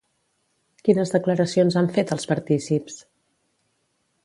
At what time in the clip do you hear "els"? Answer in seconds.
2.17-2.27